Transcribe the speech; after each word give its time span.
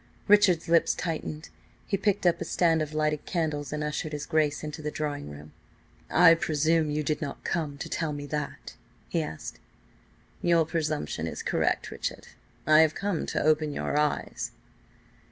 Richard's 0.27 0.67
lips 0.67 0.95
tightened. 0.95 1.49
He 1.85 1.95
picked 1.95 2.25
up 2.25 2.41
a 2.41 2.43
stand 2.43 2.81
of 2.81 2.91
lighted 2.95 3.23
candles 3.27 3.71
and 3.71 3.83
ushered 3.83 4.13
his 4.13 4.25
Grace 4.25 4.63
into 4.63 4.81
the 4.81 4.89
drawing 4.89 5.29
room. 5.29 5.53
"I 6.09 6.33
presume 6.33 6.89
you 6.89 7.03
did 7.03 7.21
not 7.21 7.43
come 7.43 7.77
to 7.77 7.87
tell 7.87 8.11
me 8.11 8.25
that?" 8.25 8.73
he 9.09 9.21
asked. 9.21 9.59
"Your 10.41 10.65
presumption 10.65 11.27
is 11.27 11.43
correct, 11.43 11.91
Richard. 11.91 12.29
I 12.65 12.79
have 12.79 12.95
come 12.95 13.27
to 13.27 13.43
open 13.43 13.71
your 13.73 13.95
eyes." 13.95 14.53